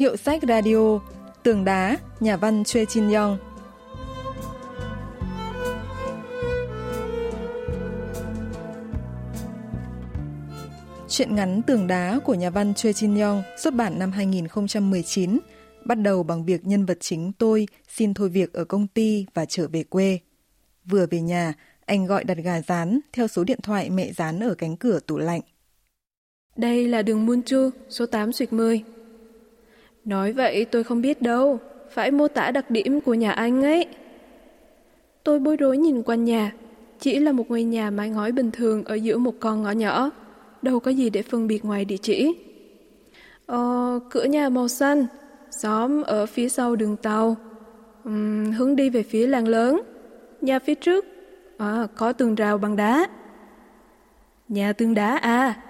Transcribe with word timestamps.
Hiệu 0.00 0.16
sách 0.16 0.42
radio, 0.48 0.98
Tường 1.42 1.64
đá, 1.64 1.96
nhà 2.20 2.36
văn 2.36 2.64
Choi 2.64 2.86
Chin 2.86 3.10
Yong. 3.10 3.38
Chuyện 11.08 11.34
ngắn 11.34 11.62
Tường 11.66 11.86
đá 11.86 12.18
của 12.24 12.34
nhà 12.34 12.50
văn 12.50 12.74
Choi 12.74 12.92
Chin 12.92 13.20
Yong 13.20 13.42
xuất 13.58 13.74
bản 13.74 13.98
năm 13.98 14.12
2019, 14.12 15.38
bắt 15.84 15.94
đầu 15.94 16.22
bằng 16.22 16.44
việc 16.44 16.66
nhân 16.66 16.86
vật 16.86 16.98
chính 17.00 17.32
tôi 17.32 17.68
xin 17.88 18.14
thôi 18.14 18.28
việc 18.28 18.52
ở 18.52 18.64
công 18.64 18.86
ty 18.86 19.26
và 19.34 19.44
trở 19.44 19.68
về 19.68 19.82
quê. 19.82 20.18
Vừa 20.84 21.06
về 21.06 21.20
nhà, 21.20 21.54
anh 21.86 22.06
gọi 22.06 22.24
đặt 22.24 22.38
gà 22.38 22.60
rán 22.60 23.00
theo 23.12 23.28
số 23.28 23.44
điện 23.44 23.58
thoại 23.62 23.90
mẹ 23.90 24.12
rán 24.12 24.40
ở 24.40 24.54
cánh 24.54 24.76
cửa 24.76 25.00
tủ 25.06 25.18
lạnh. 25.18 25.40
Đây 26.56 26.88
là 26.88 27.02
đường 27.02 27.26
Munchu, 27.26 27.70
số 27.88 28.06
8 28.06 28.32
suyệt 28.32 28.52
10. 28.52 28.84
Nói 30.10 30.32
vậy 30.32 30.64
tôi 30.64 30.84
không 30.84 31.02
biết 31.02 31.22
đâu, 31.22 31.58
phải 31.90 32.10
mô 32.10 32.28
tả 32.28 32.50
đặc 32.50 32.70
điểm 32.70 33.00
của 33.00 33.14
nhà 33.14 33.32
anh 33.32 33.62
ấy. 33.62 33.86
Tôi 35.24 35.38
bối 35.38 35.56
rối 35.56 35.78
nhìn 35.78 36.02
quanh 36.02 36.24
nhà, 36.24 36.52
chỉ 37.00 37.18
là 37.18 37.32
một 37.32 37.50
ngôi 37.50 37.62
nhà 37.62 37.90
mái 37.90 38.10
ngói 38.10 38.32
bình 38.32 38.50
thường 38.50 38.84
ở 38.84 38.94
giữa 38.94 39.18
một 39.18 39.34
con 39.40 39.62
ngõ 39.62 39.70
nhỏ, 39.70 40.10
đâu 40.62 40.80
có 40.80 40.90
gì 40.90 41.10
để 41.10 41.22
phân 41.22 41.46
biệt 41.46 41.64
ngoài 41.64 41.84
địa 41.84 41.96
chỉ. 41.96 42.34
Ờ, 43.46 44.00
cửa 44.10 44.24
nhà 44.24 44.48
màu 44.48 44.68
xanh, 44.68 45.06
xóm 45.50 46.02
ở 46.02 46.26
phía 46.26 46.48
sau 46.48 46.76
đường 46.76 46.96
tàu, 46.96 47.36
uhm, 48.08 48.52
hướng 48.52 48.76
đi 48.76 48.90
về 48.90 49.02
phía 49.02 49.26
làng 49.26 49.48
lớn, 49.48 49.80
nhà 50.40 50.58
phía 50.58 50.74
trước, 50.74 51.04
à, 51.58 51.86
có 51.96 52.12
tường 52.12 52.34
rào 52.34 52.58
bằng 52.58 52.76
đá. 52.76 53.06
Nhà 54.48 54.72
tường 54.72 54.94
đá 54.94 55.16
à, 55.16 55.62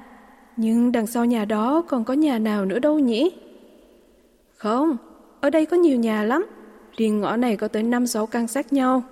nhưng 0.56 0.92
đằng 0.92 1.06
sau 1.06 1.24
nhà 1.24 1.44
đó 1.44 1.82
còn 1.88 2.04
có 2.04 2.14
nhà 2.14 2.38
nào 2.38 2.64
nữa 2.64 2.78
đâu 2.78 2.98
nhỉ? 2.98 3.30
Không, 4.60 4.96
ở 5.40 5.50
đây 5.50 5.66
có 5.66 5.76
nhiều 5.76 5.96
nhà 5.96 6.22
lắm. 6.22 6.46
Riêng 6.96 7.20
ngõ 7.20 7.36
này 7.36 7.56
có 7.56 7.68
tới 7.68 7.82
5-6 7.82 8.26
căn 8.26 8.48
sát 8.48 8.72
nhau. 8.72 9.02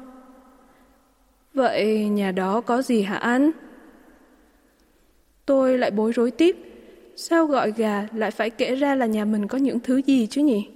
Vậy 1.55 2.08
nhà 2.08 2.32
đó 2.32 2.60
có 2.60 2.82
gì 2.82 3.02
hả 3.02 3.16
anh? 3.16 3.50
Tôi 5.46 5.78
lại 5.78 5.90
bối 5.90 6.12
rối 6.12 6.30
tiếp. 6.30 6.56
Sao 7.16 7.46
gọi 7.46 7.72
gà 7.77 8.06
lại 8.14 8.30
phải 8.30 8.50
kể 8.50 8.74
ra 8.74 8.94
là 8.94 9.06
nhà 9.06 9.24
mình 9.24 9.48
có 9.48 9.58
những 9.58 9.80
thứ 9.80 9.96
gì 9.96 10.27
chứ 10.27 10.42
nhỉ? 10.42 10.68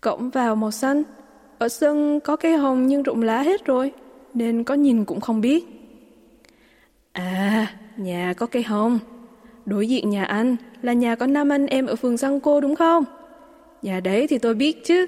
Cổng 0.00 0.30
vào 0.30 0.56
màu 0.56 0.70
xanh. 0.70 1.02
Ở 1.58 1.68
sân 1.68 2.20
có 2.20 2.36
cây 2.36 2.56
hồng 2.56 2.86
nhưng 2.86 3.02
rụng 3.02 3.22
lá 3.22 3.42
hết 3.42 3.64
rồi, 3.64 3.92
nên 4.34 4.64
có 4.64 4.74
nhìn 4.74 5.04
cũng 5.04 5.20
không 5.20 5.40
biết. 5.40 5.64
À, 7.12 7.66
nhà 7.96 8.34
có 8.36 8.46
cây 8.46 8.62
hồng. 8.62 8.98
Đối 9.66 9.88
diện 9.88 10.10
nhà 10.10 10.24
anh 10.24 10.56
là 10.82 10.92
nhà 10.92 11.14
có 11.14 11.26
năm 11.26 11.48
anh 11.48 11.66
em 11.66 11.86
ở 11.86 11.96
phường 11.96 12.16
Giang 12.16 12.40
Cô 12.40 12.60
đúng 12.60 12.76
không? 12.76 13.04
Nhà 13.82 14.00
đấy 14.00 14.26
thì 14.26 14.38
tôi 14.38 14.54
biết 14.54 14.84
chứ. 14.84 15.06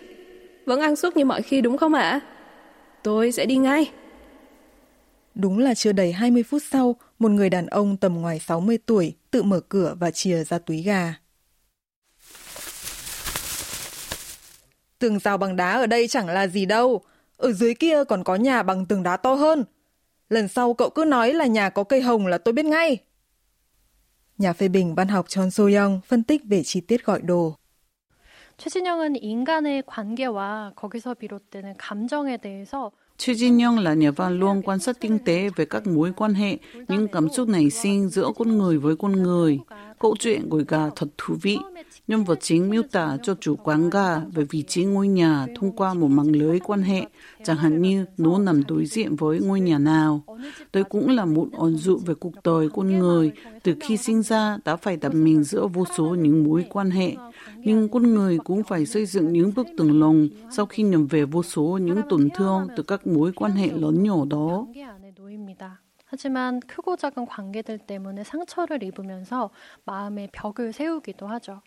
Vẫn 0.66 0.80
ăn 0.80 0.96
suốt 0.96 1.16
như 1.16 1.24
mọi 1.24 1.42
khi 1.42 1.60
đúng 1.60 1.76
không 1.76 1.94
ạ? 1.94 2.20
Tôi 3.02 3.32
sẽ 3.32 3.46
đi 3.46 3.56
ngay. 3.56 3.90
Đúng 5.34 5.58
là 5.58 5.74
chưa 5.74 5.92
đầy 5.92 6.12
20 6.12 6.42
phút 6.42 6.62
sau, 6.70 6.96
một 7.18 7.30
người 7.30 7.50
đàn 7.50 7.66
ông 7.66 7.96
tầm 7.96 8.14
ngoài 8.14 8.38
60 8.38 8.78
tuổi 8.86 9.14
tự 9.30 9.42
mở 9.42 9.60
cửa 9.68 9.94
và 10.00 10.10
chìa 10.10 10.44
ra 10.44 10.58
túi 10.58 10.82
gà. 10.82 11.14
Tường 14.98 15.18
rào 15.18 15.38
bằng 15.38 15.56
đá 15.56 15.72
ở 15.72 15.86
đây 15.86 16.08
chẳng 16.08 16.28
là 16.28 16.46
gì 16.46 16.66
đâu. 16.66 17.00
Ở 17.36 17.52
dưới 17.52 17.74
kia 17.74 18.04
còn 18.04 18.24
có 18.24 18.34
nhà 18.36 18.62
bằng 18.62 18.86
tường 18.86 19.02
đá 19.02 19.16
to 19.16 19.34
hơn. 19.34 19.64
Lần 20.28 20.48
sau 20.48 20.74
cậu 20.74 20.90
cứ 20.90 21.04
nói 21.04 21.32
là 21.32 21.46
nhà 21.46 21.70
có 21.70 21.84
cây 21.84 22.00
hồng 22.00 22.26
là 22.26 22.38
tôi 22.38 22.52
biết 22.52 22.64
ngay. 22.64 22.98
Nhà 24.37 24.53
phê 24.53 24.67
bình 24.67 24.95
văn 24.95 25.07
học 25.07 25.25
Chon 25.29 25.47
So-young 25.47 25.99
phân 26.07 26.23
tích 26.23 26.41
về 26.45 26.63
chi 26.63 26.81
tiết 26.81 27.05
gọi 27.05 27.21
đồ. 27.21 27.55
최진영은 28.57 29.15
인간의 29.15 29.83
관계와 29.85 30.73
거기서 30.75 31.13
비롯되는 31.13 31.75
감정에 31.77 32.37
대해서 32.37 32.91
Chu 33.17 33.33
Jin 33.33 33.59
Young 33.59 33.79
là 33.79 33.93
nhà 33.93 34.11
văn 34.11 34.39
luôn 34.39 34.61
quan 34.61 34.79
sát 34.79 34.99
tinh 34.99 35.19
tế 35.25 35.49
về 35.55 35.65
các 35.65 35.87
mối 35.87 36.13
quan 36.15 36.33
hệ, 36.33 36.57
những 36.87 37.07
cảm 37.07 37.29
xúc 37.29 37.47
nảy 37.49 37.69
sinh 37.69 38.09
giữa 38.09 38.31
con 38.37 38.57
người 38.57 38.77
với 38.77 38.95
con 38.95 39.23
người. 39.23 39.59
Câu 40.04 40.16
chuyện 40.18 40.48
của 40.48 40.62
gà 40.68 40.90
thật 40.96 41.08
thú 41.18 41.34
vị. 41.42 41.58
Nhân 42.08 42.24
vật 42.24 42.38
chính 42.42 42.70
miêu 42.70 42.82
tả 42.92 43.16
cho 43.22 43.34
chủ 43.40 43.56
quán 43.56 43.90
gà 43.90 44.18
về 44.18 44.44
vị 44.50 44.62
trí 44.62 44.84
ngôi 44.84 45.08
nhà 45.08 45.46
thông 45.56 45.72
qua 45.72 45.94
một 45.94 46.08
mạng 46.08 46.30
lưới 46.30 46.60
quan 46.60 46.82
hệ, 46.82 47.06
chẳng 47.44 47.56
hạn 47.56 47.82
như 47.82 48.04
nó 48.16 48.38
nằm 48.38 48.62
đối 48.68 48.86
diện 48.86 49.16
với 49.16 49.40
ngôi 49.40 49.60
nhà 49.60 49.78
nào. 49.78 50.22
Đây 50.72 50.84
cũng 50.84 51.08
là 51.08 51.24
một 51.24 51.48
ẩn 51.52 51.76
dụ 51.76 51.96
về 52.06 52.14
cuộc 52.14 52.32
đời 52.44 52.68
con 52.74 52.98
người, 52.98 53.32
từ 53.62 53.74
khi 53.80 53.96
sinh 53.96 54.22
ra 54.22 54.58
đã 54.64 54.76
phải 54.76 54.96
đặt 54.96 55.14
mình 55.14 55.44
giữa 55.44 55.66
vô 55.66 55.84
số 55.96 56.04
những 56.04 56.44
mối 56.44 56.64
quan 56.70 56.90
hệ. 56.90 57.14
Nhưng 57.56 57.88
con 57.88 58.14
người 58.14 58.38
cũng 58.44 58.62
phải 58.62 58.86
xây 58.86 59.06
dựng 59.06 59.32
những 59.32 59.52
bức 59.56 59.66
tường 59.78 60.00
lồng 60.00 60.28
sau 60.56 60.66
khi 60.66 60.82
nhận 60.82 61.06
về 61.06 61.24
vô 61.24 61.42
số 61.42 61.78
những 61.82 62.00
tổn 62.08 62.28
thương 62.36 62.68
từ 62.76 62.82
các 62.82 63.06
mối 63.06 63.32
quan 63.32 63.52
hệ 63.52 63.70
lớn 63.72 64.02
nhỏ 64.02 64.24
đó. 64.30 64.66
하지만 66.05 66.59
크고 66.61 66.95
작은 66.95 67.25
관계들 67.25 67.77
때문에 67.77 68.23
상처를 68.23 68.81
입으면서 68.83 69.51
마음의 69.85 70.29
벽을 70.31 70.73
세우기도 70.73 71.27
하죠. 71.27 71.61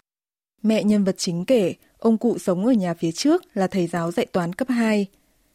Mẹ 0.62 0.82
nhân 0.84 1.04
vật 1.04 1.14
chính 1.18 1.44
kể, 1.44 1.74
ông 1.98 2.18
cụ 2.18 2.38
sống 2.38 2.66
ở 2.66 2.72
nhà 2.72 2.94
phía 2.94 3.12
trước 3.12 3.42
là 3.54 3.66
thầy 3.66 3.86
giáo 3.86 4.12
dạy 4.12 4.26
toán 4.26 4.52
cấp 4.52 4.68
2. 4.68 5.06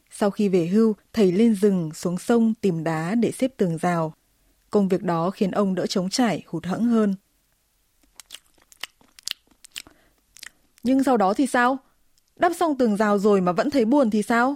Sau 0.10 0.32
khi 0.32 0.50
về 0.50 0.68
hưu, 0.68 0.96
thầy 1.14 1.32
lên 1.32 1.56
rừng, 1.56 1.94
xuống 1.94 2.18
sông 2.18 2.54
tìm 2.54 2.84
đá 2.84 3.16
để 3.16 3.32
xếp 3.32 3.54
tường 3.58 3.78
rào. 3.78 4.14
Công 4.70 4.88
việc 4.88 5.04
đó 5.04 5.30
khiến 5.30 5.52
ông 5.52 5.76
đỡ 5.76 5.86
trống 5.86 6.10
trải, 6.10 6.44
hụt 6.48 6.66
hẫng 6.66 6.84
hơn. 6.86 7.16
Nhưng 10.84 11.04
sau 11.04 11.18
đó 11.18 11.34
thì 11.34 11.48
sao? 11.48 11.78
Đắp 12.36 12.52
xong 12.56 12.78
tường 12.78 12.98
rào 12.98 13.18
rồi 13.18 13.42
mà 13.42 13.52
vẫn 13.52 13.70
thấy 13.70 13.86
buồn 13.86 14.10
thì 14.10 14.24
sao? 14.24 14.56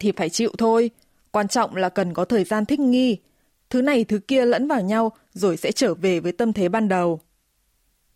Thì 0.00 0.12
phải 0.16 0.30
chịu 0.30 0.52
thôi. 0.58 0.90
Quan 1.31 1.47
trọng 1.47 1.75
là 1.75 1.89
cần 1.89 2.13
có 2.13 2.25
thời 2.25 2.43
gian 2.43 2.65
thích 2.65 2.79
nghi. 2.79 3.17
Thứ 3.69 3.81
này 3.81 4.03
thứ 4.03 4.19
kia 4.19 4.45
lẫn 4.45 4.67
vào 4.67 4.81
nhau 4.81 5.11
rồi 5.33 5.57
sẽ 5.57 5.71
trở 5.71 5.93
về 5.93 6.19
với 6.19 6.31
tâm 6.31 6.53
thế 6.53 6.69
ban 6.69 6.87
đầu. 6.87 7.19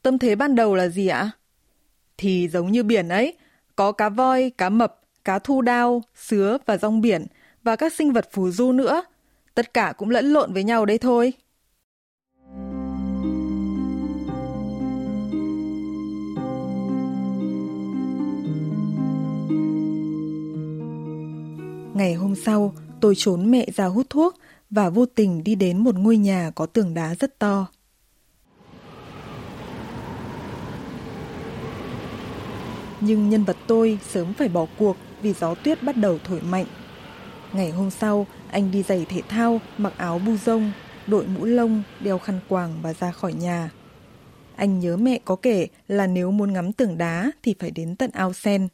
Tâm 0.01 0.17
thế 0.17 0.35
ban 0.35 0.55
đầu 0.55 0.75
là 0.75 0.87
gì 0.87 1.07
ạ? 1.07 1.31
Thì 2.17 2.47
giống 2.47 2.71
như 2.71 2.83
biển 2.83 3.09
ấy, 3.09 3.37
có 3.75 3.91
cá 3.91 4.09
voi, 4.09 4.49
cá 4.57 4.69
mập, 4.69 5.01
cá 5.25 5.39
thu 5.39 5.61
đao, 5.61 6.01
sứa 6.15 6.57
và 6.65 6.77
rong 6.77 7.01
biển 7.01 7.25
và 7.63 7.75
các 7.75 7.93
sinh 7.93 8.13
vật 8.13 8.29
phù 8.31 8.51
du 8.51 8.71
nữa. 8.71 9.03
Tất 9.55 9.73
cả 9.73 9.93
cũng 9.97 10.09
lẫn 10.09 10.25
lộn 10.25 10.53
với 10.53 10.63
nhau 10.63 10.85
đấy 10.85 10.97
thôi. 10.97 11.33
Ngày 21.93 22.13
hôm 22.13 22.35
sau, 22.35 22.73
tôi 23.01 23.13
trốn 23.17 23.51
mẹ 23.51 23.67
ra 23.75 23.85
hút 23.85 24.05
thuốc 24.09 24.35
và 24.69 24.89
vô 24.89 25.05
tình 25.05 25.43
đi 25.43 25.55
đến 25.55 25.77
một 25.77 25.95
ngôi 25.95 26.17
nhà 26.17 26.51
có 26.55 26.65
tường 26.65 26.93
đá 26.93 27.15
rất 27.15 27.39
to. 27.39 27.67
Nhưng 33.01 33.29
nhân 33.29 33.43
vật 33.43 33.57
tôi 33.67 33.99
sớm 34.09 34.33
phải 34.33 34.47
bỏ 34.47 34.65
cuộc 34.77 34.97
vì 35.21 35.33
gió 35.33 35.55
tuyết 35.55 35.83
bắt 35.83 35.97
đầu 35.97 36.19
thổi 36.23 36.41
mạnh. 36.41 36.65
Ngày 37.53 37.71
hôm 37.71 37.91
sau, 37.91 38.27
anh 38.51 38.71
đi 38.71 38.83
giày 38.83 39.05
thể 39.09 39.21
thao, 39.29 39.61
mặc 39.77 39.93
áo 39.97 40.19
bu 40.19 40.37
rông, 40.45 40.71
đội 41.07 41.27
mũ 41.27 41.45
lông, 41.45 41.83
đeo 41.99 42.19
khăn 42.19 42.39
quàng 42.47 42.73
và 42.81 42.93
ra 42.93 43.11
khỏi 43.11 43.33
nhà. 43.33 43.69
Anh 44.55 44.79
nhớ 44.79 44.97
mẹ 44.97 45.19
có 45.25 45.35
kể 45.35 45.67
là 45.87 46.07
nếu 46.07 46.31
muốn 46.31 46.53
ngắm 46.53 46.73
tường 46.73 46.97
đá 46.97 47.31
thì 47.43 47.55
phải 47.59 47.71
đến 47.71 47.95
tận 47.95 48.11
ao 48.13 48.33
sen. 48.33 48.67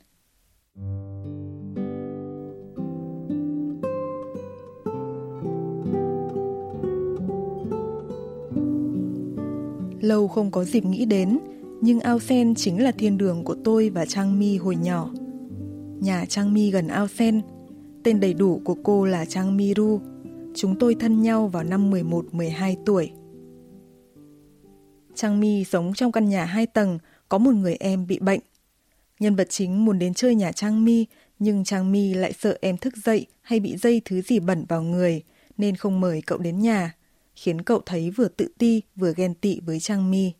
Lâu 10.11 10.27
không 10.27 10.51
có 10.51 10.63
dịp 10.63 10.85
nghĩ 10.85 11.05
đến, 11.05 11.39
nhưng 11.81 11.99
ao 11.99 12.19
sen 12.19 12.55
chính 12.55 12.83
là 12.83 12.91
thiên 12.91 13.17
đường 13.17 13.43
của 13.43 13.55
tôi 13.63 13.89
và 13.89 14.05
Trang 14.05 14.39
Mi 14.39 14.57
hồi 14.57 14.75
nhỏ. 14.75 15.09
Nhà 15.99 16.25
Trang 16.25 16.53
Mi 16.53 16.71
gần 16.71 16.87
ao 16.87 17.07
sen, 17.07 17.41
tên 18.03 18.19
đầy 18.19 18.33
đủ 18.33 18.61
của 18.63 18.75
cô 18.83 19.05
là 19.05 19.25
Trang 19.25 19.57
Mi 19.57 19.73
Ru. 19.73 19.99
Chúng 20.55 20.79
tôi 20.79 20.95
thân 20.95 21.21
nhau 21.21 21.47
vào 21.47 21.63
năm 21.63 21.91
11-12 21.91 22.75
tuổi. 22.85 23.11
Trang 25.15 25.39
Mi 25.39 25.63
sống 25.63 25.93
trong 25.93 26.11
căn 26.11 26.29
nhà 26.29 26.45
hai 26.45 26.65
tầng, 26.65 26.99
có 27.29 27.37
một 27.37 27.53
người 27.53 27.75
em 27.79 28.07
bị 28.07 28.19
bệnh. 28.19 28.39
Nhân 29.19 29.35
vật 29.35 29.47
chính 29.49 29.85
muốn 29.85 29.99
đến 29.99 30.13
chơi 30.13 30.35
nhà 30.35 30.51
Trang 30.51 30.85
Mi, 30.85 31.05
nhưng 31.39 31.63
Trang 31.63 31.91
Mi 31.91 32.13
lại 32.13 32.33
sợ 32.33 32.57
em 32.61 32.77
thức 32.77 32.93
dậy 33.03 33.25
hay 33.41 33.59
bị 33.59 33.77
dây 33.77 34.01
thứ 34.05 34.21
gì 34.21 34.39
bẩn 34.39 34.65
vào 34.69 34.83
người, 34.83 35.23
nên 35.57 35.75
không 35.75 35.99
mời 35.99 36.21
cậu 36.25 36.37
đến 36.37 36.59
nhà 36.59 36.93
khiến 37.41 37.61
cậu 37.61 37.81
thấy 37.85 38.09
vừa 38.09 38.27
tự 38.27 38.47
ti 38.57 38.81
vừa 38.95 39.13
ghen 39.15 39.33
tị 39.33 39.59
với 39.59 39.79
Trang 39.79 40.11
Mi. 40.11 40.31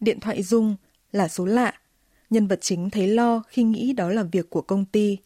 Điện 0.00 0.20
thoại 0.20 0.42
rung 0.42 0.76
là 1.12 1.28
số 1.28 1.44
lạ. 1.44 1.74
Nhân 2.30 2.46
vật 2.46 2.58
chính 2.62 2.90
thấy 2.90 3.06
lo 3.06 3.42
khi 3.48 3.62
nghĩ 3.62 3.92
đó 3.92 4.08
là 4.08 4.22
việc 4.22 4.50
của 4.50 4.62
công 4.62 4.84
ty. 4.84 5.18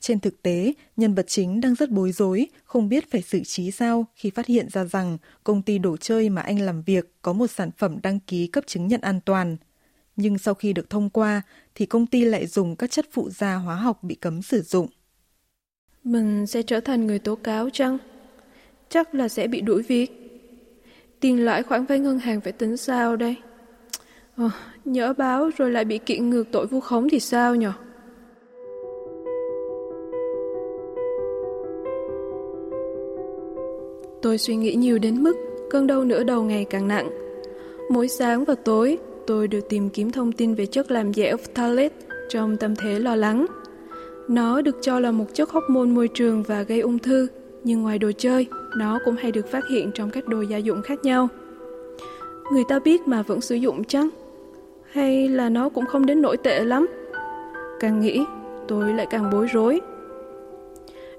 Trên 0.00 0.20
thực 0.20 0.42
tế, 0.42 0.72
nhân 0.96 1.14
vật 1.14 1.24
chính 1.28 1.60
đang 1.60 1.74
rất 1.74 1.90
bối 1.90 2.12
rối, 2.12 2.46
không 2.64 2.88
biết 2.88 3.10
phải 3.10 3.22
xử 3.22 3.44
trí 3.44 3.70
sao 3.70 4.06
khi 4.14 4.30
phát 4.30 4.46
hiện 4.46 4.68
ra 4.70 4.84
rằng 4.84 5.18
công 5.44 5.62
ty 5.62 5.78
đồ 5.78 5.96
chơi 5.96 6.28
mà 6.30 6.42
anh 6.42 6.60
làm 6.60 6.82
việc 6.82 7.12
có 7.22 7.32
một 7.32 7.46
sản 7.46 7.70
phẩm 7.78 7.98
đăng 8.02 8.20
ký 8.20 8.46
cấp 8.46 8.64
chứng 8.66 8.86
nhận 8.88 9.00
an 9.00 9.20
toàn. 9.20 9.56
Nhưng 10.16 10.38
sau 10.38 10.54
khi 10.54 10.72
được 10.72 10.90
thông 10.90 11.10
qua, 11.10 11.42
thì 11.74 11.86
công 11.86 12.06
ty 12.06 12.24
lại 12.24 12.46
dùng 12.46 12.76
các 12.76 12.90
chất 12.90 13.06
phụ 13.12 13.30
gia 13.30 13.54
hóa 13.54 13.74
học 13.74 14.02
bị 14.02 14.14
cấm 14.14 14.42
sử 14.42 14.62
dụng. 14.62 14.88
Mình 16.08 16.46
sẽ 16.46 16.62
trở 16.62 16.80
thành 16.80 17.06
người 17.06 17.18
tố 17.18 17.34
cáo 17.34 17.70
chăng? 17.70 17.98
Chắc 18.88 19.14
là 19.14 19.28
sẽ 19.28 19.46
bị 19.46 19.60
đuổi 19.60 19.82
việc. 19.82 20.10
Tiền 21.20 21.44
lãi 21.44 21.62
khoản 21.62 21.84
vay 21.84 21.98
ngân 21.98 22.18
hàng 22.18 22.40
phải 22.40 22.52
tính 22.52 22.76
sao 22.76 23.16
đây? 23.16 23.36
Ờ, 24.36 24.50
nhỡ 24.84 25.12
báo 25.12 25.50
rồi 25.56 25.70
lại 25.70 25.84
bị 25.84 25.98
kiện 25.98 26.30
ngược 26.30 26.44
tội 26.52 26.66
vu 26.66 26.80
khống 26.80 27.08
thì 27.08 27.20
sao 27.20 27.54
nhỉ? 27.54 27.66
Tôi 34.22 34.38
suy 34.38 34.56
nghĩ 34.56 34.74
nhiều 34.74 34.98
đến 34.98 35.22
mức 35.22 35.36
cơn 35.70 35.86
đau 35.86 36.04
nửa 36.04 36.24
đầu 36.24 36.42
ngày 36.42 36.66
càng 36.70 36.88
nặng. 36.88 37.10
Mỗi 37.90 38.08
sáng 38.08 38.44
và 38.44 38.54
tối, 38.54 38.98
tôi 39.26 39.48
đều 39.48 39.60
tìm 39.60 39.90
kiếm 39.90 40.10
thông 40.10 40.32
tin 40.32 40.54
về 40.54 40.66
chất 40.66 40.90
làm 40.90 41.14
dẻo 41.14 41.36
phthalate 41.36 41.94
trong 42.28 42.56
tâm 42.56 42.76
thế 42.76 42.98
lo 42.98 43.16
lắng. 43.16 43.46
Nó 44.28 44.60
được 44.60 44.76
cho 44.82 45.00
là 45.00 45.10
một 45.10 45.24
chất 45.34 45.50
hormone 45.50 45.86
môi 45.86 46.08
trường 46.08 46.42
và 46.42 46.62
gây 46.62 46.80
ung 46.80 46.98
thư, 46.98 47.28
nhưng 47.64 47.82
ngoài 47.82 47.98
đồ 47.98 48.10
chơi, 48.18 48.46
nó 48.76 48.98
cũng 49.04 49.16
hay 49.16 49.32
được 49.32 49.46
phát 49.50 49.64
hiện 49.70 49.90
trong 49.94 50.10
các 50.10 50.26
đồ 50.28 50.40
gia 50.40 50.56
dụng 50.56 50.82
khác 50.82 51.04
nhau. 51.04 51.28
Người 52.52 52.64
ta 52.68 52.78
biết 52.78 53.08
mà 53.08 53.22
vẫn 53.22 53.40
sử 53.40 53.54
dụng 53.54 53.84
chăng? 53.84 54.08
Hay 54.90 55.28
là 55.28 55.48
nó 55.48 55.68
cũng 55.68 55.86
không 55.86 56.06
đến 56.06 56.22
nổi 56.22 56.36
tệ 56.36 56.64
lắm? 56.64 56.86
Càng 57.80 58.00
nghĩ, 58.00 58.24
tôi 58.68 58.94
lại 58.94 59.06
càng 59.10 59.30
bối 59.32 59.46
rối. 59.52 59.80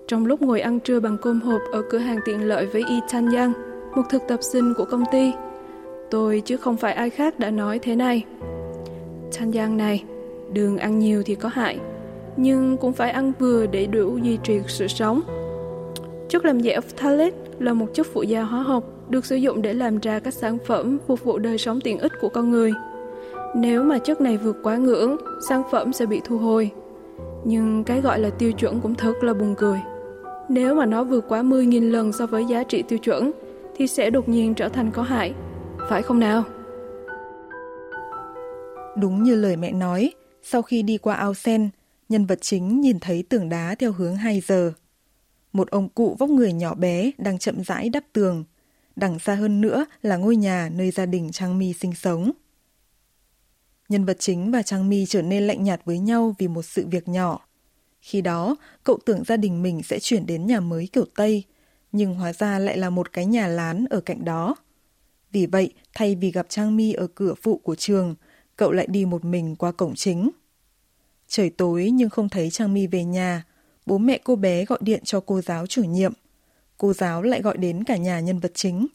Trong 0.08 0.26
lúc 0.26 0.42
ngồi 0.42 0.62
ăn 0.62 0.80
trưa 0.80 1.00
bằng 1.00 1.18
cơm 1.22 1.42
hộp 1.42 1.62
ở 1.72 1.82
cửa 1.90 1.98
hàng 1.98 2.20
tiện 2.26 2.48
lợi 2.48 2.66
với 2.66 2.84
Y 2.90 3.00
Chan 3.08 3.32
Yang, 3.32 3.54
một 3.96 4.04
thực 4.10 4.22
tập 4.28 4.40
sinh 4.42 4.74
của 4.74 4.86
công 4.86 5.04
ty, 5.12 5.32
tôi 6.12 6.42
chứ 6.46 6.58
không 6.58 6.78
phải 6.78 6.94
ai 6.94 7.10
khác 7.10 7.40
đã 7.40 7.52
nói 7.52 7.80
thế 7.80 7.96
này. 7.96 8.26
Chan 9.32 9.52
Yang 9.52 9.78
này, 9.78 10.04
đường 10.54 10.78
ăn 10.78 11.00
nhiều 11.00 11.24
thì 11.26 11.36
có 11.36 11.50
hại, 11.50 11.80
nhưng 12.42 12.78
cũng 12.78 12.94
phải 12.94 13.12
ăn 13.12 13.32
vừa 13.40 13.66
để 13.66 13.86
đủ 13.86 14.18
duy 14.18 14.38
trì 14.44 14.60
sự 14.68 14.88
sống. 14.88 15.22
Chất 16.30 16.46
làm 16.46 16.62
dẻo 16.62 16.82
phthalate 16.82 17.36
là 17.60 17.74
một 17.74 17.88
chất 17.94 18.08
phụ 18.14 18.22
gia 18.22 18.44
hóa 18.44 18.64
học 18.64 18.84
được 19.10 19.26
sử 19.26 19.36
dụng 19.36 19.62
để 19.62 19.74
làm 19.74 20.00
ra 20.00 20.20
các 20.20 20.34
sản 20.34 20.58
phẩm 20.66 20.98
phục 21.08 21.24
vụ 21.24 21.38
đời 21.38 21.58
sống 21.58 21.82
tiện 21.82 22.00
ích 22.00 22.12
của 22.22 22.30
con 22.30 22.52
người. 22.52 22.72
Nếu 23.56 23.84
mà 23.84 24.00
chất 24.00 24.22
này 24.22 24.38
vượt 24.38 24.58
quá 24.64 24.78
ngưỡng, 24.78 25.18
sản 25.50 25.64
phẩm 25.72 25.94
sẽ 25.94 26.06
bị 26.06 26.22
thu 26.26 26.38
hồi. 26.38 26.72
Nhưng 27.44 27.84
cái 27.84 28.02
gọi 28.02 28.20
là 28.20 28.30
tiêu 28.30 28.52
chuẩn 28.52 28.80
cũng 28.80 28.96
thật 28.96 29.14
là 29.22 29.34
buồn 29.34 29.56
cười. 29.58 29.80
Nếu 30.50 30.76
mà 30.76 30.86
nó 30.86 31.04
vượt 31.04 31.26
quá 31.28 31.42
10.000 31.42 31.92
lần 31.92 32.12
so 32.14 32.26
với 32.26 32.46
giá 32.46 32.64
trị 32.64 32.82
tiêu 32.82 33.00
chuẩn, 33.00 33.32
thì 33.76 33.88
sẽ 33.88 34.10
đột 34.10 34.30
nhiên 34.30 34.54
trở 34.54 34.70
thành 34.70 34.92
có 34.92 35.02
hại. 35.02 35.34
Phải 35.90 36.02
không 36.02 36.20
nào? 36.20 36.44
Đúng 38.98 39.24
như 39.24 39.36
lời 39.36 39.56
mẹ 39.56 39.72
nói, 39.72 40.12
sau 40.42 40.62
khi 40.62 40.82
đi 40.82 40.98
qua 40.98 41.16
ao 41.16 41.34
sen, 41.34 41.70
nhân 42.10 42.26
vật 42.26 42.42
chính 42.42 42.82
nhìn 42.82 43.00
thấy 43.00 43.24
tường 43.30 43.50
đá 43.50 43.76
theo 43.76 43.92
hướng 43.92 44.16
2 44.16 44.42
giờ. 44.42 44.74
Một 45.54 45.70
ông 45.70 45.90
cụ 45.90 46.16
vóc 46.20 46.30
người 46.30 46.54
nhỏ 46.54 46.76
bé 46.76 47.12
đang 47.18 47.40
chậm 47.40 47.64
rãi 47.64 47.90
đắp 47.90 48.04
tường. 48.14 48.44
Đằng 48.96 49.20
xa 49.20 49.36
hơn 49.36 49.62
nữa 49.62 49.86
là 50.02 50.18
ngôi 50.18 50.36
nhà 50.36 50.70
nơi 50.74 50.92
gia 50.92 51.06
đình 51.06 51.32
Trang 51.32 51.58
Mi 51.60 51.74
sinh 51.74 51.94
sống. 51.96 52.32
Nhân 53.90 54.06
vật 54.06 54.18
chính 54.20 54.52
và 54.52 54.62
Trang 54.62 54.90
Mi 54.90 55.06
trở 55.06 55.22
nên 55.22 55.48
lạnh 55.48 55.64
nhạt 55.64 55.82
với 55.86 56.00
nhau 56.00 56.36
vì 56.38 56.48
một 56.48 56.62
sự 56.62 56.88
việc 56.88 57.08
nhỏ. 57.08 57.48
Khi 58.02 58.22
đó, 58.22 58.56
cậu 58.84 59.00
tưởng 59.06 59.24
gia 59.24 59.38
đình 59.38 59.62
mình 59.62 59.84
sẽ 59.84 60.00
chuyển 60.00 60.26
đến 60.26 60.48
nhà 60.48 60.60
mới 60.60 60.90
kiểu 60.94 61.06
Tây, 61.16 61.44
nhưng 61.92 62.16
hóa 62.16 62.34
ra 62.34 62.60
lại 62.60 62.78
là 62.78 62.90
một 62.90 63.14
cái 63.14 63.26
nhà 63.26 63.48
lán 63.48 63.86
ở 63.90 64.02
cạnh 64.02 64.26
đó. 64.26 64.56
Vì 65.32 65.46
vậy, 65.46 65.74
thay 65.94 66.16
vì 66.16 66.32
gặp 66.32 66.46
Trang 66.50 66.78
Mi 66.78 66.94
ở 66.94 67.08
cửa 67.08 67.34
phụ 67.42 67.58
của 67.58 67.76
trường, 67.76 68.16
cậu 68.56 68.72
lại 68.72 68.88
đi 68.90 69.06
một 69.06 69.26
mình 69.26 69.56
qua 69.56 69.72
cổng 69.72 69.96
chính. 69.96 70.30
Trời 71.30 71.50
tối 71.50 71.90
nhưng 71.94 72.10
không 72.10 72.30
thấy 72.30 72.50
Trang 72.50 72.74
My 72.74 72.88
về 72.88 73.04
nhà, 73.04 73.44
bố 73.86 73.98
mẹ 73.98 74.20
cô 74.24 74.36
bé 74.36 74.66
gọi 74.66 74.80
điện 74.82 75.02
cho 75.04 75.20
cô 75.20 75.42
giáo 75.42 75.68
chủ 75.68 75.84
nhiệm. 75.84 76.14
Cô 76.78 76.94
giáo 76.94 77.22
lại 77.22 77.42
gọi 77.42 77.58
đến 77.58 77.84
cả 77.84 77.98
nhà 77.98 78.20
nhân 78.20 78.40
vật 78.40 78.52
chính. 78.56 78.88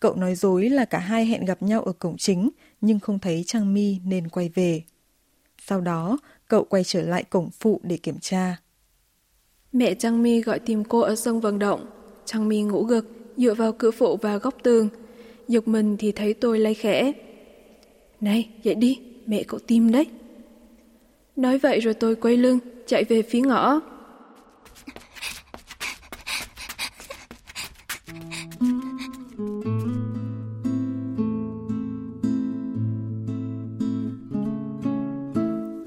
Cậu 0.00 0.16
nói 0.16 0.34
dối 0.34 0.68
là 0.68 0.84
cả 0.84 0.98
hai 0.98 1.26
hẹn 1.26 1.44
gặp 1.44 1.62
nhau 1.62 1.82
ở 1.82 1.92
cổng 1.92 2.16
chính 2.16 2.50
nhưng 2.80 3.00
không 3.00 3.18
thấy 3.18 3.44
Trang 3.46 3.74
My 3.74 3.98
nên 4.04 4.28
quay 4.28 4.48
về. 4.48 4.82
Sau 5.66 5.80
đó, 5.80 6.18
cậu 6.48 6.64
quay 6.64 6.84
trở 6.84 7.02
lại 7.02 7.24
cổng 7.24 7.50
phụ 7.60 7.80
để 7.82 7.96
kiểm 7.96 8.18
tra. 8.20 8.56
Mẹ 9.72 9.94
Trang 9.94 10.22
My 10.22 10.40
gọi 10.40 10.58
tìm 10.58 10.84
cô 10.84 11.00
ở 11.00 11.16
sân 11.16 11.40
vận 11.40 11.58
động. 11.58 11.86
Trang 12.24 12.48
My 12.48 12.62
ngủ 12.62 12.82
gật, 12.82 13.04
dựa 13.36 13.54
vào 13.54 13.72
cửa 13.72 13.90
phụ 13.90 14.16
và 14.16 14.36
góc 14.36 14.54
tường. 14.62 14.88
dục 15.48 15.68
mình 15.68 15.96
thì 15.96 16.12
thấy 16.12 16.34
tôi 16.34 16.58
lay 16.58 16.74
khẽ. 16.74 17.12
Này, 18.20 18.48
dậy 18.62 18.74
đi, 18.74 18.98
mẹ 19.26 19.42
cậu 19.42 19.60
tim 19.66 19.92
đấy. 19.92 20.06
Nói 21.40 21.58
vậy 21.58 21.80
rồi 21.80 21.94
tôi 21.94 22.16
quay 22.16 22.36
lưng, 22.36 22.58
chạy 22.86 23.04
về 23.04 23.22
phía 23.22 23.40
ngõ. 23.40 23.80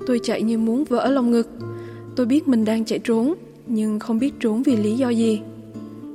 Tôi 0.07 0.19
chạy 0.23 0.41
như 0.41 0.57
muốn 0.57 0.83
vỡ 0.83 1.09
lòng 1.09 1.31
ngực. 1.31 1.49
Tôi 2.15 2.25
biết 2.25 2.47
mình 2.47 2.65
đang 2.65 2.85
chạy 2.85 2.99
trốn, 2.99 3.35
nhưng 3.67 3.99
không 3.99 4.19
biết 4.19 4.33
trốn 4.39 4.63
vì 4.63 4.75
lý 4.75 4.95
do 4.95 5.09
gì. 5.09 5.41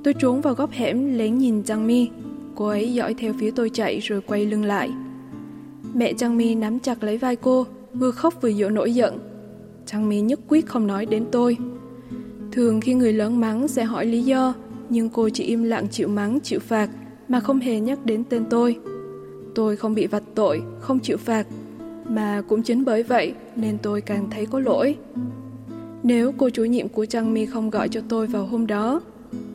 Tôi 0.05 0.14
trốn 0.14 0.41
vào 0.41 0.55
góc 0.55 0.70
hẻm 0.70 1.19
lén 1.19 1.38
nhìn 1.38 1.64
Giang 1.64 1.87
Mi. 1.87 2.08
Cô 2.55 2.67
ấy 2.67 2.94
dõi 2.94 3.14
theo 3.14 3.32
phía 3.41 3.50
tôi 3.50 3.70
chạy 3.70 3.99
rồi 3.99 4.20
quay 4.20 4.46
lưng 4.46 4.64
lại. 4.64 4.91
Mẹ 5.94 6.14
Giang 6.14 6.37
Mi 6.37 6.55
nắm 6.55 6.79
chặt 6.79 7.05
lấy 7.05 7.19
vai 7.19 7.37
cô, 7.37 7.67
vừa 7.94 8.11
khóc 8.11 8.43
vừa 8.43 8.52
dỗ 8.52 8.69
nổi 8.69 8.94
giận. 8.94 9.28
Trang 9.90 10.08
Mi 10.08 10.20
nhất 10.20 10.40
quyết 10.49 10.67
không 10.67 10.87
nói 10.87 11.06
đến 11.06 11.25
tôi. 11.32 11.56
Thường 12.52 12.81
khi 12.81 12.94
người 12.94 13.12
lớn 13.12 13.40
mắng 13.40 13.69
sẽ 13.69 13.85
hỏi 13.85 14.06
lý 14.06 14.23
do, 14.23 14.55
nhưng 14.90 15.08
cô 15.08 15.29
chỉ 15.29 15.44
im 15.44 15.62
lặng 15.62 15.88
chịu 15.90 16.08
mắng, 16.08 16.38
chịu 16.40 16.58
phạt 16.61 16.90
mà 17.29 17.40
không 17.40 17.61
hề 17.61 17.81
nhắc 17.81 18.06
đến 18.06 18.25
tên 18.25 18.44
tôi. 18.50 18.79
Tôi 19.55 19.76
không 19.76 19.94
bị 19.94 20.06
vặt 20.06 20.23
tội, 20.35 20.62
không 20.81 21.00
chịu 21.00 21.17
phạt 21.17 21.46
mà 22.08 22.43
cũng 22.49 22.62
chính 22.62 22.85
bởi 22.85 23.02
vậy 23.02 23.35
nên 23.56 23.79
tôi 23.79 24.00
càng 24.00 24.31
thấy 24.31 24.46
có 24.46 24.61
lỗi. 24.61 24.96
Nếu 26.03 26.32
cô 26.39 26.51
chủ 26.51 26.65
nhiệm 26.65 26.89
của 26.89 27.06
Trang 27.06 27.34
Mi 27.34 27.46
không 27.46 27.70
gọi 27.70 27.89
cho 27.89 28.01
tôi 28.08 28.27
vào 28.27 28.46
hôm 28.46 28.67
đó, 28.67 29.01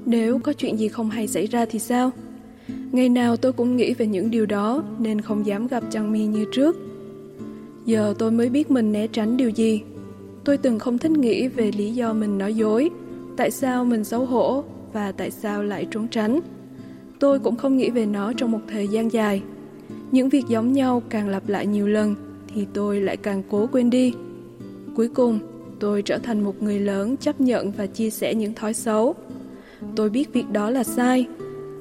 nếu 0.05 0.39
có 0.39 0.53
chuyện 0.53 0.79
gì 0.79 0.87
không 0.87 1.09
hay 1.09 1.27
xảy 1.27 1.47
ra 1.47 1.65
thì 1.65 1.79
sao? 1.79 2.11
Ngày 2.91 3.09
nào 3.09 3.37
tôi 3.37 3.53
cũng 3.53 3.75
nghĩ 3.75 3.93
về 3.93 4.07
những 4.07 4.31
điều 4.31 4.45
đó 4.45 4.83
nên 4.99 5.21
không 5.21 5.45
dám 5.45 5.67
gặp 5.67 5.83
Trang 5.89 6.11
Mi 6.11 6.25
như 6.25 6.45
trước. 6.51 6.75
Giờ 7.85 8.13
tôi 8.19 8.31
mới 8.31 8.49
biết 8.49 8.71
mình 8.71 8.91
né 8.91 9.07
tránh 9.07 9.37
điều 9.37 9.49
gì. 9.49 9.81
Tôi 10.43 10.57
từng 10.57 10.79
không 10.79 10.97
thích 10.97 11.11
nghĩ 11.11 11.47
về 11.47 11.71
lý 11.71 11.91
do 11.91 12.13
mình 12.13 12.37
nói 12.37 12.53
dối, 12.53 12.89
tại 13.37 13.51
sao 13.51 13.85
mình 13.85 14.03
xấu 14.03 14.25
hổ 14.25 14.63
và 14.93 15.11
tại 15.11 15.31
sao 15.31 15.63
lại 15.63 15.87
trốn 15.91 16.07
tránh. 16.07 16.39
Tôi 17.19 17.39
cũng 17.39 17.55
không 17.55 17.77
nghĩ 17.77 17.89
về 17.89 18.05
nó 18.05 18.33
trong 18.33 18.51
một 18.51 18.59
thời 18.67 18.87
gian 18.87 19.11
dài. 19.11 19.41
Những 20.11 20.29
việc 20.29 20.43
giống 20.47 20.73
nhau 20.73 21.03
càng 21.09 21.29
lặp 21.29 21.49
lại 21.49 21.67
nhiều 21.67 21.87
lần 21.87 22.15
thì 22.53 22.67
tôi 22.73 23.01
lại 23.01 23.17
càng 23.17 23.43
cố 23.49 23.67
quên 23.71 23.89
đi. 23.89 24.13
Cuối 24.95 25.07
cùng, 25.07 25.39
tôi 25.79 26.01
trở 26.01 26.17
thành 26.17 26.41
một 26.41 26.63
người 26.63 26.79
lớn 26.79 27.17
chấp 27.17 27.41
nhận 27.41 27.71
và 27.71 27.85
chia 27.85 28.09
sẻ 28.09 28.35
những 28.35 28.53
thói 28.53 28.73
xấu. 28.73 29.15
Tôi 29.95 30.09
biết 30.09 30.33
việc 30.33 30.51
đó 30.51 30.69
là 30.69 30.83
sai, 30.83 31.27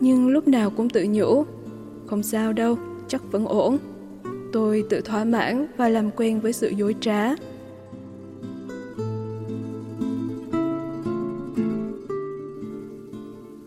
nhưng 0.01 0.29
lúc 0.29 0.49
nào 0.49 0.71
cũng 0.71 0.89
tự 0.89 1.07
nhủ. 1.11 1.45
Không 2.07 2.23
sao 2.23 2.53
đâu, 2.53 2.79
chắc 3.09 3.33
vẫn 3.33 3.47
ổn. 3.47 3.79
Tôi 4.53 4.85
tự 4.91 5.01
thỏa 5.01 5.25
mãn 5.25 5.67
và 5.77 5.89
làm 5.89 6.11
quen 6.11 6.41
với 6.41 6.53
sự 6.53 6.69
dối 6.69 6.95
trá. 7.01 7.35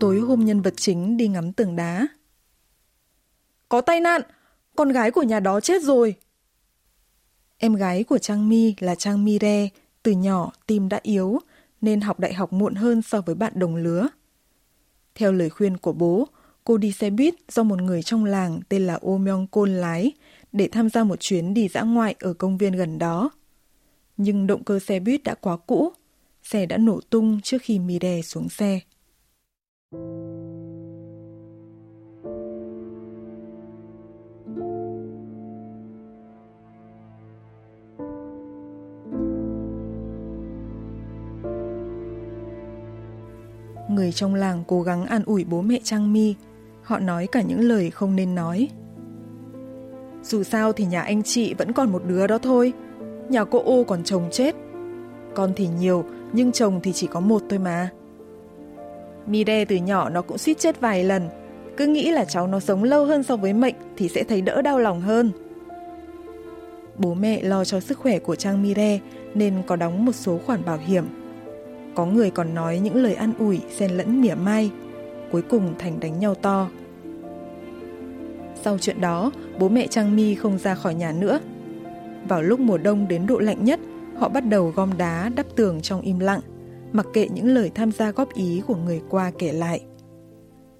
Tối 0.00 0.20
hôm 0.20 0.44
nhân 0.44 0.60
vật 0.60 0.74
chính 0.76 1.16
đi 1.16 1.28
ngắm 1.28 1.52
tường 1.52 1.76
đá. 1.76 2.06
Có 3.68 3.80
tai 3.80 4.00
nạn! 4.00 4.22
Con 4.76 4.92
gái 4.92 5.10
của 5.10 5.22
nhà 5.22 5.40
đó 5.40 5.60
chết 5.60 5.82
rồi! 5.82 6.14
Em 7.56 7.74
gái 7.74 8.04
của 8.04 8.18
Trang 8.18 8.48
Mi 8.48 8.74
là 8.80 8.94
Trang 8.94 9.24
Mi 9.24 9.38
Re, 9.40 9.68
từ 10.02 10.12
nhỏ 10.12 10.52
tim 10.66 10.88
đã 10.88 11.00
yếu, 11.02 11.38
nên 11.80 12.00
học 12.00 12.20
đại 12.20 12.34
học 12.34 12.52
muộn 12.52 12.74
hơn 12.74 13.02
so 13.02 13.20
với 13.20 13.34
bạn 13.34 13.52
đồng 13.56 13.76
lứa. 13.76 14.08
Theo 15.14 15.32
lời 15.32 15.50
khuyên 15.50 15.76
của 15.76 15.92
bố, 15.92 16.28
cô 16.64 16.76
đi 16.76 16.92
xe 16.92 17.10
buýt 17.10 17.34
do 17.48 17.62
một 17.62 17.82
người 17.82 18.02
trong 18.02 18.24
làng 18.24 18.60
tên 18.68 18.86
là 18.86 18.98
Oh 19.06 19.20
Myung 19.20 19.46
Côn 19.46 19.70
lái 19.70 20.12
để 20.52 20.68
tham 20.72 20.90
gia 20.90 21.04
một 21.04 21.20
chuyến 21.20 21.54
đi 21.54 21.68
dã 21.68 21.82
ngoại 21.82 22.14
ở 22.20 22.34
công 22.34 22.58
viên 22.58 22.72
gần 22.72 22.98
đó. 22.98 23.30
Nhưng 24.16 24.46
động 24.46 24.64
cơ 24.64 24.78
xe 24.78 25.00
buýt 25.00 25.24
đã 25.24 25.34
quá 25.34 25.56
cũ, 25.56 25.92
xe 26.42 26.66
đã 26.66 26.76
nổ 26.76 27.00
tung 27.10 27.40
trước 27.40 27.58
khi 27.62 27.78
Mire 27.78 28.22
xuống 28.22 28.48
xe 28.48 28.80
người 29.90 30.02
trong 44.12 44.34
làng 44.34 44.64
cố 44.66 44.82
gắng 44.82 45.06
an 45.06 45.22
ủi 45.26 45.44
bố 45.44 45.62
mẹ 45.62 45.80
Trang 45.82 46.12
Mi. 46.12 46.34
Họ 46.82 46.98
nói 46.98 47.26
cả 47.32 47.42
những 47.42 47.60
lời 47.60 47.90
không 47.90 48.16
nên 48.16 48.34
nói. 48.34 48.68
Dù 50.22 50.42
sao 50.42 50.72
thì 50.72 50.84
nhà 50.84 51.02
anh 51.02 51.22
chị 51.22 51.54
vẫn 51.54 51.72
còn 51.72 51.92
một 51.92 52.02
đứa 52.08 52.26
đó 52.26 52.38
thôi. 52.38 52.72
Nhà 53.28 53.44
cô 53.44 53.62
ô 53.64 53.84
còn 53.84 54.04
chồng 54.04 54.28
chết. 54.30 54.54
Con 55.34 55.52
thì 55.56 55.68
nhiều, 55.78 56.04
nhưng 56.32 56.52
chồng 56.52 56.80
thì 56.82 56.92
chỉ 56.92 57.06
có 57.06 57.20
một 57.20 57.42
thôi 57.48 57.58
mà. 57.58 57.90
Mire 59.26 59.64
từ 59.64 59.76
nhỏ 59.76 60.08
nó 60.08 60.22
cũng 60.22 60.38
suýt 60.38 60.58
chết 60.58 60.80
vài 60.80 61.04
lần. 61.04 61.28
Cứ 61.76 61.86
nghĩ 61.86 62.10
là 62.10 62.24
cháu 62.24 62.46
nó 62.46 62.60
sống 62.60 62.84
lâu 62.84 63.04
hơn 63.04 63.22
so 63.22 63.36
với 63.36 63.52
mệnh 63.52 63.74
thì 63.96 64.08
sẽ 64.08 64.24
thấy 64.24 64.40
đỡ 64.40 64.62
đau 64.62 64.78
lòng 64.78 65.00
hơn. 65.00 65.30
Bố 66.98 67.14
mẹ 67.14 67.42
lo 67.42 67.64
cho 67.64 67.80
sức 67.80 67.98
khỏe 67.98 68.18
của 68.18 68.36
Trang 68.36 68.62
Mire 68.62 68.98
nên 69.34 69.54
có 69.66 69.76
đóng 69.76 70.04
một 70.04 70.14
số 70.14 70.38
khoản 70.46 70.64
bảo 70.64 70.78
hiểm. 70.86 71.04
Có 71.94 72.06
người 72.06 72.30
còn 72.30 72.54
nói 72.54 72.78
những 72.78 72.96
lời 72.96 73.14
an 73.14 73.32
ủi 73.38 73.60
xen 73.76 73.90
lẫn 73.90 74.20
mỉa 74.20 74.34
mai, 74.34 74.70
cuối 75.32 75.42
cùng 75.42 75.74
thành 75.78 76.00
đánh 76.00 76.20
nhau 76.20 76.34
to. 76.34 76.68
Sau 78.62 78.78
chuyện 78.78 79.00
đó, 79.00 79.30
bố 79.58 79.68
mẹ 79.68 79.86
Trang 79.86 80.16
Mi 80.16 80.34
không 80.34 80.58
ra 80.58 80.74
khỏi 80.74 80.94
nhà 80.94 81.12
nữa. 81.12 81.40
Vào 82.28 82.42
lúc 82.42 82.60
mùa 82.60 82.78
đông 82.78 83.08
đến 83.08 83.26
độ 83.26 83.38
lạnh 83.38 83.64
nhất, 83.64 83.80
họ 84.18 84.28
bắt 84.28 84.40
đầu 84.40 84.72
gom 84.76 84.90
đá 84.98 85.30
đắp 85.36 85.46
tường 85.56 85.80
trong 85.80 86.00
im 86.00 86.18
lặng, 86.18 86.40
mặc 86.96 87.06
kệ 87.12 87.28
những 87.28 87.46
lời 87.46 87.70
tham 87.74 87.92
gia 87.92 88.10
góp 88.10 88.34
ý 88.34 88.62
của 88.66 88.76
người 88.76 89.02
qua 89.10 89.32
kể 89.38 89.52
lại. 89.52 89.84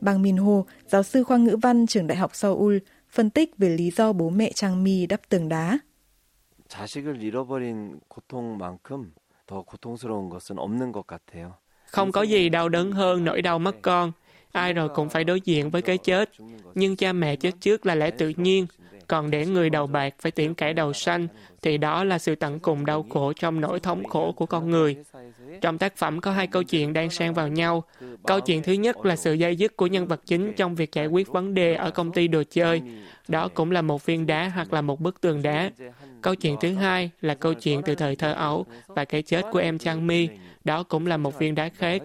Bang 0.00 0.22
Min 0.22 0.36
Ho, 0.36 0.62
giáo 0.86 1.02
sư 1.02 1.24
khoa 1.24 1.36
ngữ 1.36 1.56
văn 1.62 1.86
trường 1.86 2.06
Đại 2.06 2.18
học 2.18 2.34
Seoul, 2.34 2.76
phân 3.10 3.30
tích 3.30 3.58
về 3.58 3.68
lý 3.68 3.90
do 3.90 4.12
bố 4.12 4.30
mẹ 4.30 4.52
Trang 4.52 4.84
Mi 4.84 5.06
đắp 5.06 5.20
tường 5.28 5.48
đá. 5.48 5.78
Không 11.86 12.12
có 12.12 12.22
gì 12.22 12.48
đau 12.48 12.68
đớn 12.68 12.92
hơn 12.92 13.24
nỗi 13.24 13.42
đau 13.42 13.58
mất 13.58 13.76
con. 13.82 14.12
Ai 14.52 14.72
rồi 14.72 14.88
cũng 14.88 15.08
phải 15.08 15.24
đối 15.24 15.40
diện 15.40 15.70
với 15.70 15.82
cái 15.82 15.98
chết. 15.98 16.30
Nhưng 16.74 16.96
cha 16.96 17.12
mẹ 17.12 17.36
chết 17.36 17.52
trước 17.60 17.86
là 17.86 17.94
lẽ 17.94 18.10
tự 18.10 18.32
nhiên. 18.36 18.66
Còn 19.08 19.30
để 19.30 19.46
người 19.46 19.70
đầu 19.70 19.86
bạc 19.86 20.14
phải 20.18 20.32
tiễn 20.32 20.54
cải 20.54 20.74
đầu 20.74 20.92
xanh, 20.92 21.28
thì 21.62 21.78
đó 21.78 22.04
là 22.04 22.18
sự 22.18 22.34
tận 22.34 22.58
cùng 22.58 22.86
đau 22.86 23.06
khổ 23.10 23.32
trong 23.32 23.60
nỗi 23.60 23.80
thống 23.80 24.04
khổ 24.04 24.32
của 24.32 24.46
con 24.46 24.70
người. 24.70 24.96
Trong 25.60 25.78
tác 25.78 25.96
phẩm 25.96 26.20
có 26.20 26.32
hai 26.32 26.46
câu 26.46 26.62
chuyện 26.62 26.92
đang 26.92 27.10
xen 27.10 27.32
vào 27.32 27.48
nhau. 27.48 27.84
Câu 28.26 28.40
chuyện 28.40 28.62
thứ 28.62 28.72
nhất 28.72 29.04
là 29.04 29.16
sự 29.16 29.32
dây 29.32 29.56
dứt 29.56 29.76
của 29.76 29.86
nhân 29.86 30.06
vật 30.06 30.20
chính 30.26 30.52
trong 30.56 30.74
việc 30.74 30.92
giải 30.92 31.06
quyết 31.06 31.28
vấn 31.28 31.54
đề 31.54 31.74
ở 31.74 31.90
công 31.90 32.12
ty 32.12 32.28
đồ 32.28 32.42
chơi. 32.50 32.82
Đó 33.28 33.48
cũng 33.48 33.70
là 33.70 33.82
một 33.82 34.06
viên 34.06 34.26
đá 34.26 34.48
hoặc 34.48 34.72
là 34.72 34.80
một 34.80 35.00
bức 35.00 35.20
tường 35.20 35.42
đá. 35.42 35.70
Câu 36.22 36.34
chuyện 36.34 36.56
thứ 36.60 36.74
hai 36.74 37.10
là 37.20 37.34
câu 37.34 37.54
chuyện 37.54 37.82
từ 37.82 37.94
thời 37.94 38.16
thơ 38.16 38.32
ấu 38.32 38.66
và 38.86 39.04
cái 39.04 39.22
chết 39.22 39.42
của 39.52 39.58
em 39.58 39.78
Trang 39.78 40.06
Mi. 40.06 40.28
Đó 40.65 40.83
cũng 40.83 41.07
là 41.07 41.17
một 41.17 41.39
viên 41.39 41.55
đá 41.55 41.69
khác. 41.69 42.01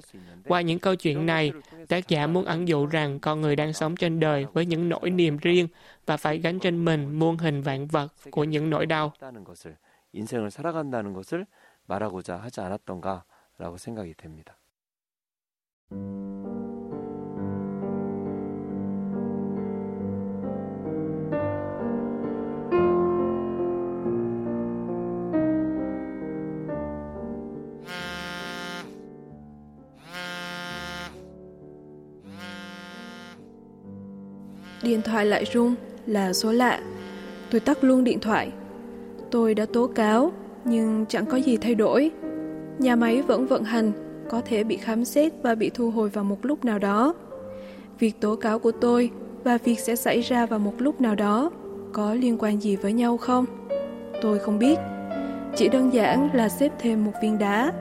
Qua 0.49 0.61
những 0.61 0.79
câu 0.79 0.95
chuyện 0.95 1.27
này, 1.27 1.53
tác 1.89 2.09
giả 2.09 2.27
muốn 2.27 2.45
ẩn 2.45 2.69
dụ 2.69 2.87
rằng 2.87 3.21
con 3.21 3.41
người 3.41 3.57
đang 3.57 3.73
sống 3.73 3.97
trên 3.97 4.21
đời 4.21 4.47
với 4.53 4.67
những 4.67 4.89
nỗi 4.89 5.11
niềm 5.11 5.37
riêng 5.37 5.69
và 6.07 6.17
phải 6.17 6.39
gánh 6.39 6.59
trên 6.59 6.85
mình 6.85 7.19
muôn 7.19 7.37
hình 7.39 7.63
vạn 7.63 7.87
vật 7.87 8.13
của 8.31 8.45
những 8.45 8.71
nỗi 8.71 8.87
đau. 8.87 9.13
인생을 10.17 10.51
살아간다는 10.51 11.13
것을 11.13 11.47
말하고자 11.87 12.37
하지 12.37 12.61
않았던가라고 12.61 13.77
생각이 13.77 14.15
됩니다. 14.15 14.57
Điện 34.84 35.02
thoại 35.02 35.26
lại 35.26 35.46
rung 35.54 35.76
là 36.08 36.34
số 36.34 36.52
lạ. 36.52 36.80
Tôi 37.52 37.60
tắt 37.60 37.84
luôn 37.84 38.04
điện 38.04 38.20
thoại. 38.20 38.52
Tôi 39.32 39.54
đã 39.54 39.66
tố 39.66 39.88
cáo, 39.88 40.32
nhưng 40.66 41.06
chẳng 41.10 41.26
có 41.26 41.38
gì 41.38 41.58
thay 41.58 41.76
đổi. 41.76 42.12
Nhà 42.80 42.96
máy 42.96 43.22
vẫn 43.22 43.48
vận 43.48 43.64
hành, 43.64 43.92
có 44.30 44.42
thể 44.42 44.64
bị 44.64 44.78
khám 44.78 45.06
xét 45.06 45.34
và 45.44 45.56
bị 45.56 45.70
thu 45.70 45.92
hồi 45.92 46.10
vào 46.10 46.24
một 46.24 46.46
lúc 46.46 46.66
nào 46.66 46.80
đó. 46.80 47.14
Việc 48.00 48.20
tố 48.20 48.36
cáo 48.36 48.60
của 48.60 48.72
tôi 48.72 49.10
và 49.44 49.58
việc 49.58 49.80
sẽ 49.80 49.96
xảy 49.96 50.22
ra 50.22 50.46
vào 50.46 50.60
một 50.60 50.74
lúc 50.78 51.02
nào 51.02 51.16
đó 51.16 51.52
có 51.94 52.14
liên 52.14 52.38
quan 52.40 52.62
gì 52.62 52.76
với 52.76 52.94
nhau 52.94 53.18
không? 53.18 53.46
Tôi 54.22 54.40
không 54.40 54.60
biết. 54.60 54.80
Chỉ 55.56 55.70
đơn 55.70 55.94
giản 55.94 56.30
là 56.34 56.50
xếp 56.50 56.72
thêm 56.80 57.06
một 57.06 57.12
viên 57.22 57.38
đá. 57.38 57.74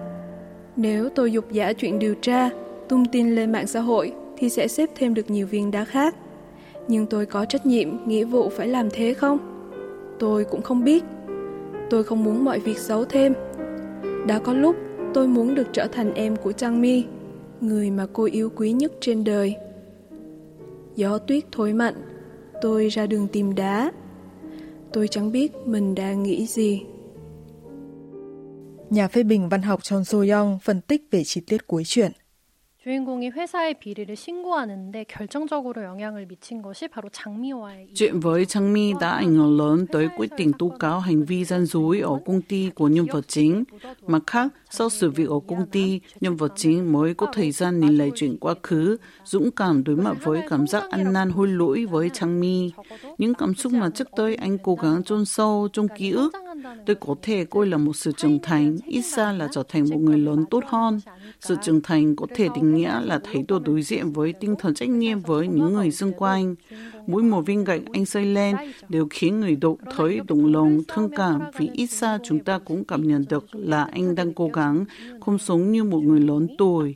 Nếu 0.77 1.09
tôi 1.09 1.33
dục 1.33 1.53
giả 1.53 1.73
chuyện 1.73 1.99
điều 1.99 2.15
tra, 2.15 2.51
tung 2.89 3.05
tin 3.05 3.35
lên 3.35 3.53
mạng 3.53 3.67
xã 3.67 3.81
hội 3.81 4.13
thì 4.37 4.49
sẽ 4.49 4.69
xếp 4.69 4.91
thêm 4.95 5.15
được 5.15 5.31
nhiều 5.31 5.47
viên 5.47 5.71
đá 5.71 5.85
khác 5.85 6.15
nhưng 6.91 7.07
tôi 7.07 7.27
có 7.27 7.45
trách 7.45 7.67
nhiệm, 7.67 7.89
nghĩa 8.07 8.25
vụ 8.25 8.49
phải 8.49 8.69
làm 8.69 8.89
thế 8.91 9.15
không? 9.15 9.39
Tôi 10.19 10.45
cũng 10.45 10.63
không 10.63 10.85
biết. 10.85 11.05
Tôi 11.91 12.05
không 12.05 12.25
muốn 12.25 12.45
mọi 12.45 12.59
việc 12.59 12.79
xấu 12.79 13.05
thêm. 13.05 13.35
Đã 14.27 14.39
có 14.39 14.55
lúc 14.55 14.77
tôi 15.15 15.29
muốn 15.29 15.55
được 15.55 15.67
trở 15.73 15.87
thành 15.87 16.15
em 16.15 16.37
của 16.37 16.53
Trang 16.53 16.81
Mi, 16.81 17.05
người 17.61 17.91
mà 17.91 18.07
cô 18.13 18.25
yêu 18.25 18.51
quý 18.57 18.73
nhất 18.73 18.93
trên 19.01 19.25
đời. 19.25 19.57
Gió 20.97 21.19
tuyết 21.19 21.45
thổi 21.53 21.73
mạnh, 21.73 21.95
tôi 22.63 22.89
ra 22.89 23.07
đường 23.07 23.29
tìm 23.33 23.55
đá. 23.55 23.93
Tôi 24.93 25.09
chẳng 25.09 25.33
biết 25.33 25.53
mình 25.67 25.95
đang 25.95 26.23
nghĩ 26.23 26.47
gì. 26.47 26.83
Nhà 28.91 29.09
phê 29.09 29.23
bình 29.23 29.49
văn 29.49 29.63
học 29.63 29.83
Chon 29.83 30.03
So-young 30.03 30.59
phân 30.63 30.81
tích 30.81 31.03
về 31.11 31.25
chi 31.25 31.41
tiết 31.47 31.67
cuối 31.67 31.83
truyện. 31.87 32.13
주인공이 32.86 33.30
회사의 33.32 33.80
비리를 33.80 34.16
신고하는데 34.16 35.06
결정적으로 35.06 35.84
영향을 35.84 36.28
미친 36.28 36.62
것이 36.62 36.88
바로 36.88 37.10
장미와의 37.10 37.88
Chuyện 37.96 38.20
với 38.20 38.46
Trang 38.46 38.74
Mi 38.74 38.94
đã 39.00 39.10
ảnh 39.10 39.34
hưởng 39.34 39.58
lớn 39.58 39.88
tới 39.88 40.10
quyết 40.18 40.30
định 40.38 40.52
tố 40.60 40.72
cáo 40.80 41.00
hành 41.00 41.24
vi 41.24 41.46
gian 41.46 41.66
dối 41.66 42.00
ở 42.00 42.20
công 42.26 42.42
ty 42.42 42.70
của 42.76 42.88
nhân 42.88 43.06
vật 43.12 43.28
chính. 43.28 43.64
Mặt 44.08 44.24
khác, 44.28 44.52
sau 44.70 44.90
sự 44.90 45.10
việc 45.10 45.30
ở 45.30 45.40
công 45.48 45.66
ty, 45.66 46.00
nhân 46.22 46.36
vật 46.36 46.54
chính 46.56 46.92
mới 46.92 47.14
có 47.14 47.28
thời 47.34 47.52
gian 47.52 47.80
nhìn 47.80 47.98
lại 47.98 48.12
chuyện 48.16 48.38
quá 48.38 48.54
khứ, 48.64 48.98
dũng 49.24 49.52
cảm 49.52 49.84
đối 49.84 49.96
mặt 49.96 50.18
với 50.24 50.42
cảm 50.50 50.68
giác 50.68 50.84
ăn 50.90 51.14
năn 51.14 51.30
hối 51.30 51.48
lỗi 51.48 51.86
với 51.86 52.10
Trang 52.14 52.40
Mi. 52.40 52.72
Những 53.18 53.34
cảm 53.34 53.54
xúc 53.56 53.74
mà 53.74 53.90
trước 53.90 54.08
tới 54.16 54.36
anh 54.36 54.58
cố 54.58 54.76
gắng 54.76 55.04
chôn 55.04 55.26
sâu 55.26 55.68
trong 55.74 55.88
ký 55.98 56.12
ức 56.12 56.34
Tôi 56.87 56.97
có 57.01 57.15
thể 57.23 57.45
coi 57.45 57.67
là 57.67 57.77
một 57.77 57.97
sự 57.97 58.13
trưởng 58.17 58.39
thành, 58.43 58.77
ít 58.87 59.05
ra 59.05 59.33
là 59.33 59.49
trở 59.53 59.63
thành 59.69 59.91
một 59.91 59.97
người 59.97 60.19
lớn 60.19 60.45
tốt 60.51 60.65
hơn. 60.67 61.01
Sự 61.41 61.57
trưởng 61.63 61.81
thành 61.83 62.17
có 62.17 62.27
thể 62.35 62.49
định 62.55 62.75
nghĩa 62.75 63.01
là 63.01 63.21
thái 63.25 63.45
độ 63.49 63.59
đối 63.59 63.83
diện 63.83 64.13
với 64.13 64.33
tinh 64.33 64.55
thần 64.59 64.75
trách 64.75 64.89
nhiệm 64.89 65.21
với 65.21 65.49
những 65.49 65.73
người 65.73 65.91
xung 65.91 66.13
quanh. 66.13 66.55
Mỗi 67.07 67.23
một 67.23 67.41
viên 67.41 67.65
gạch 67.65 67.81
anh 67.93 68.07
xây 68.07 68.25
lên 68.25 68.57
đều 68.89 69.07
khiến 69.11 69.41
người 69.41 69.57
đọc 69.57 69.77
thấy 69.97 70.21
động 70.29 70.53
lòng, 70.53 70.81
thương 70.89 71.11
cảm 71.17 71.41
vì 71.59 71.71
ít 71.73 71.91
ra 71.91 72.19
chúng 72.25 72.39
ta 72.39 72.59
cũng 72.59 72.85
cảm 72.85 73.09
nhận 73.09 73.25
được 73.29 73.47
là 73.53 73.85
anh 73.85 74.15
đang 74.15 74.33
cố 74.33 74.51
gắng 74.53 74.85
không 75.21 75.39
sống 75.39 75.73
như 75.73 75.85
một 75.85 76.01
người 76.03 76.21
lớn 76.21 76.47
tuổi. 76.59 76.95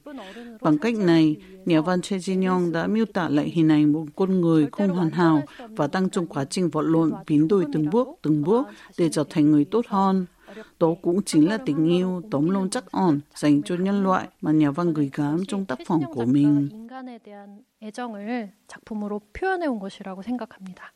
Bằng 0.61 0.79
cách 0.79 0.95
này, 0.97 1.37
nhà 1.65 1.81
văn 1.81 2.01
Che 2.01 2.17
Jin-yong 2.17 2.73
đã 2.73 2.87
miêu 2.87 3.05
tả 3.05 3.29
lại 3.29 3.49
hình 3.49 3.69
ảnh 3.69 3.93
một 3.93 4.05
con 4.17 4.41
người 4.41 4.67
không 4.73 4.89
hoàn 4.89 5.11
hảo 5.11 5.43
và 5.69 5.89
đang 5.93 6.11
trong 6.11 6.27
quá 6.27 6.45
trình 6.45 6.69
vật 6.69 6.83
lộn 6.83 7.13
biến 7.27 7.49
đổi 7.49 7.65
từng 7.73 7.91
bước 7.91 8.09
từng 8.23 8.43
bước 8.43 8.67
để 8.99 9.09
trở 9.09 9.25
thành 9.31 9.51
người 9.51 9.65
tốt 9.65 9.85
hơn. 9.89 10.27
Đó 10.80 10.88
cũng 11.02 11.22
chính 11.24 11.50
là 11.50 11.58
tình 11.58 11.90
yêu 11.90 12.22
tóm 12.32 12.50
lòng 12.50 12.70
chắc 12.70 12.92
ổn 12.92 13.20
dành 13.36 13.62
cho 13.64 13.76
nhân 13.76 14.04
loại 14.04 14.28
mà 14.42 14.52
nhà 14.52 14.72
văn 14.72 14.94
gửi 14.94 15.10
gắm 15.14 15.44
trong 15.48 15.66
tác 15.66 15.80
phẩm 15.88 16.02
của 16.14 16.26
mình. 16.26 16.70
인간에 16.72 17.20
대한 17.20 17.64
애정을 17.82 18.52
작품으로 18.68 19.22
표현해 19.34 19.68
온 19.68 19.80
것이라고 19.80 20.22
생각합니다. 20.22 20.94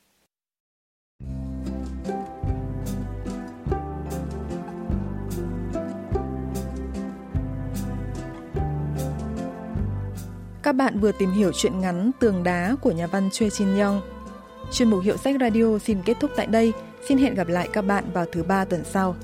Các 10.64 10.74
bạn 10.76 11.00
vừa 11.00 11.12
tìm 11.12 11.32
hiểu 11.32 11.52
chuyện 11.56 11.80
ngắn 11.80 12.12
Tường 12.20 12.44
đá 12.44 12.76
của 12.82 12.92
nhà 12.92 13.08
văn 13.08 13.30
Choi 13.32 13.50
Jin 13.50 13.84
Young. 13.84 14.02
Chuyên 14.72 14.90
mục 14.90 15.04
Hiệu 15.04 15.18
sách 15.18 15.36
Radio 15.40 15.80
xin 15.80 16.02
kết 16.06 16.18
thúc 16.20 16.32
tại 16.36 16.48
đây. 16.48 16.74
Xin 17.08 17.18
hẹn 17.18 17.36
gặp 17.36 17.48
lại 17.48 17.70
các 17.74 17.82
bạn 17.82 18.04
vào 18.14 18.26
thứ 18.32 18.44
ba 18.44 18.66
tuần 18.66 18.84
sau. 18.86 19.16